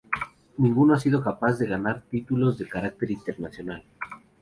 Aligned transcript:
Ninguno 0.57 0.95
ha 0.95 0.99
sido 0.99 1.21
capaz 1.23 1.59
de 1.59 1.67
ganar 1.67 2.01
títulos 2.01 2.57
de 2.57 2.67
carácter 2.67 3.11
internacional. 3.11 3.83